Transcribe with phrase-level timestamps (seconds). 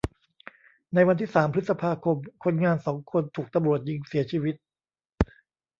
[0.93, 4.55] ในวันที่สามพฤษภาคม คนงานสองคนถูกตำรวจยิงเสียชีวิต